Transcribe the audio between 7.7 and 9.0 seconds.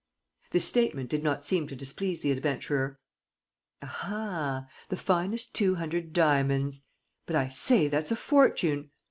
that's a fortune!